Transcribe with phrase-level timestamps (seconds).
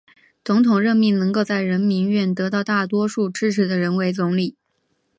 [0.43, 4.55] 总统任命能够在人民院得到大多数支持的人为总理。